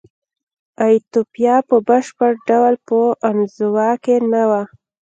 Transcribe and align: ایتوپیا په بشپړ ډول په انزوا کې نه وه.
ایتوپیا 0.83 1.55
په 1.69 1.75
بشپړ 1.87 2.31
ډول 2.49 2.73
په 2.87 2.97
انزوا 3.29 3.89
کې 4.03 4.15
نه 4.31 4.43
وه. 4.49 4.63